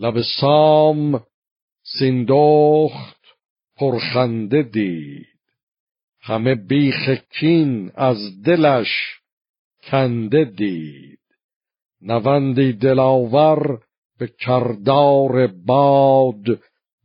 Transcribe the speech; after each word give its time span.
لب 0.00 0.20
سام 0.40 1.22
سیندخت 1.98 3.20
پرخنده 3.76 4.62
دید. 4.62 5.26
همه 6.20 6.54
بیخ 6.54 7.08
کین 7.30 7.92
از 7.94 8.42
دلش 8.42 8.88
کنده 9.90 10.44
دید. 10.44 11.18
نوندی 12.02 12.72
دلاور 12.72 13.80
به 14.18 14.32
کردار 14.40 15.46
باد 15.46 16.44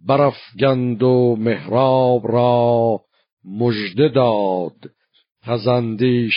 برافگند 0.06 1.04
و 1.04 1.36
مهراب 1.40 2.32
را 2.32 3.02
مژده 3.46 4.10
داد. 4.10 4.92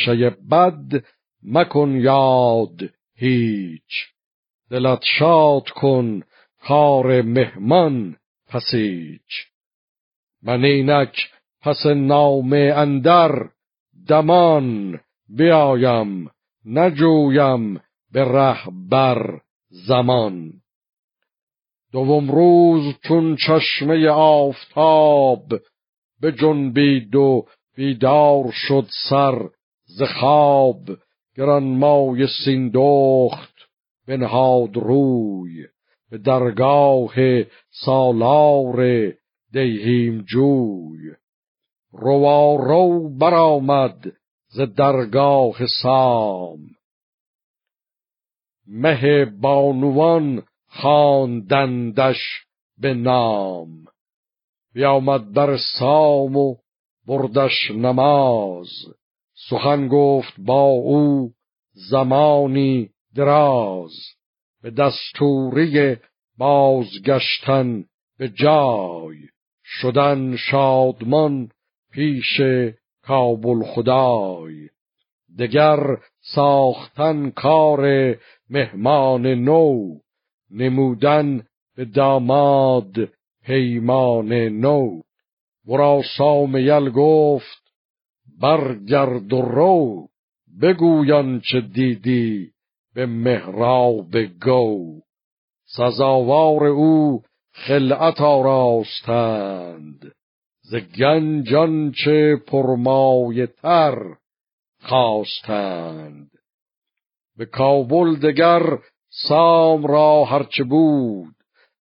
شی 0.04 0.30
بد 0.50 1.04
مکن 1.42 1.90
یاد 1.90 2.80
هیچ. 3.14 4.06
دلت 4.70 5.02
شاد 5.18 5.68
کن 5.68 6.22
کار 6.60 7.22
مهمان 7.22 8.16
پسیچ 8.46 9.48
من 10.42 10.64
اینک 10.64 11.30
پس 11.60 11.86
نامه 11.86 12.72
اندر 12.76 13.48
دمان 14.08 15.00
بیایم 15.28 16.30
نجویم 16.64 17.80
به 18.12 18.24
ره 18.24 18.58
بر 18.90 19.40
زمان. 19.68 20.52
دوم 21.92 22.30
روز 22.30 22.94
چون 23.08 23.36
چشمه 23.36 24.08
آفتاب 24.08 25.44
به 26.20 26.32
جنبید 26.32 27.14
و 27.14 27.46
بیدار 27.76 28.50
شد 28.52 28.86
سر 29.10 29.48
ز 29.84 30.02
خواب 30.02 30.80
گرانمای 31.36 32.26
سیندخت 32.44 33.54
بنهاد 34.08 34.76
روی. 34.76 35.66
به 36.10 36.18
درگاه 36.18 37.14
سالار 37.84 39.12
دیهیم 39.52 40.22
جوی. 40.22 41.14
روا 41.92 42.56
رو 42.56 43.16
برآمد 43.18 44.12
ز 44.48 44.60
درگاه 44.60 45.66
سام. 45.82 46.58
مه 48.66 49.24
بانوان 49.24 50.42
خواندندش 50.66 52.46
به 52.78 52.94
نام. 52.94 53.84
بیامد 54.74 55.32
در 55.32 55.56
سام 55.78 56.36
و 56.36 56.56
بردش 57.06 57.70
نماز. 57.70 58.68
سخن 59.48 59.88
گفت 59.88 60.34
با 60.38 60.62
او 60.62 61.32
زمانی 61.72 62.90
دراز. 63.14 64.17
به 64.62 64.70
دستوری 64.70 65.96
بازگشتن 66.38 67.84
به 68.18 68.28
جای 68.28 69.16
شدن 69.64 70.36
شادمان 70.36 71.50
پیش 71.92 72.40
کابل 73.02 73.62
خدای 73.64 74.68
دگر 75.38 75.80
ساختن 76.20 77.30
کار 77.30 78.14
مهمان 78.50 79.26
نو 79.26 79.98
نمودن 80.50 81.46
به 81.76 81.84
داماد 81.84 82.94
پیمان 83.44 84.32
نو. 84.32 85.00
ورا 85.66 86.02
سامیل 86.16 86.90
گفت 86.90 87.72
برگرد 88.40 89.32
و 89.32 89.42
رو 89.42 90.08
بگویان 90.62 91.40
چه 91.40 91.60
دیدی؟ 91.60 92.52
به 92.98 93.06
مهراب 93.06 94.16
گو. 94.22 95.00
سزاوار 95.66 96.66
او 96.66 97.22
خلعت 97.52 98.20
آراستند. 98.20 100.12
ز 100.62 100.74
گنجان 100.76 101.92
چه 101.92 102.36
پرمایه 102.46 103.46
تر 103.46 103.98
خواستند. 104.80 106.30
به 107.36 107.46
کابل 107.46 108.16
دگر 108.16 108.78
سام 109.28 109.86
را 109.86 110.24
هرچه 110.24 110.64
بود 110.64 111.34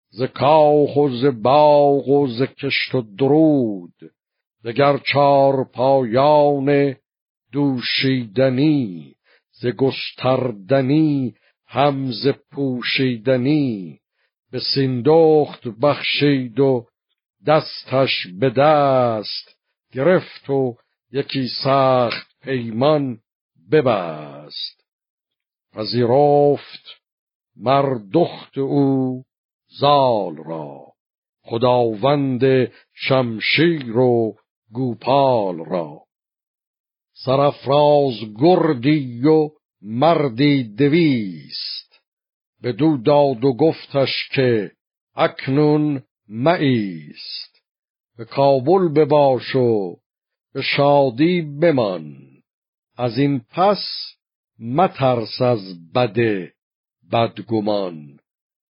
ز 0.10 0.24
کاخ 0.24 0.98
و 0.98 1.10
ز 1.10 1.26
باغ 1.26 2.08
و 2.08 2.28
ز 2.28 2.42
کشت 2.42 2.96
و 2.96 3.02
درود. 3.02 3.94
دگر 4.66 4.98
چار 4.98 5.64
پایان 5.74 6.96
دوشیدنی 7.52 9.17
ز 9.60 9.66
گستردنی 9.68 11.36
هم 11.68 12.12
ز 12.12 12.28
پوشیدنی 12.52 14.00
به 14.52 14.60
سیندخت 14.60 15.68
بخشید 15.68 16.60
و 16.60 16.88
دستش 17.48 18.28
به 18.40 18.50
دست 18.50 19.58
گرفت 19.92 20.50
و 20.50 20.76
یکی 21.12 21.48
سخت 21.64 22.28
پیمان 22.42 23.20
ببست. 23.72 24.84
پذیرفت 25.74 27.02
مر 27.56 28.00
دخت 28.14 28.58
او 28.58 29.24
زال 29.80 30.36
را. 30.36 30.86
خداوند 31.42 32.72
شمشیر 32.94 33.98
و 33.98 34.36
گوپال 34.72 35.66
را. 35.66 36.07
سرفراز 37.28 38.14
گردی 38.36 39.28
و 39.28 39.50
مردی 39.82 40.64
دویست. 40.64 42.02
به 42.62 42.72
دو 42.72 42.98
داد 42.98 43.44
و 43.44 43.54
گفتش 43.54 44.30
که 44.36 44.72
اکنون 45.16 46.04
مایست. 46.30 47.62
به 48.18 48.26
کابل 48.26 48.88
بباش 48.88 49.56
و 49.56 49.96
به 50.54 50.62
شادی 50.62 51.42
بمان. 51.42 52.18
از 52.98 53.18
این 53.18 53.42
پس 53.52 53.84
مترس 54.60 55.42
از 55.42 55.92
بده 55.94 56.54
بدگمان. 57.12 58.20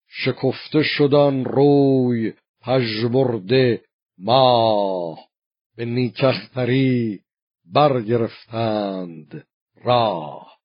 شکفته 0.07 0.83
شدن 0.83 1.43
روی 1.43 2.33
پژمرده 2.61 3.81
ماه. 4.17 5.19
به 5.75 5.85
نیکختری 5.85 7.19
برگرفتند. 7.73 9.47
راه. 9.83 10.56